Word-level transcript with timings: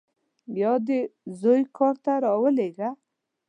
یا 0.61 0.73
دې 0.87 0.99
زوی 1.39 1.61
کار 1.77 1.95
ته 2.03 2.13
راولېږه. 2.25 2.89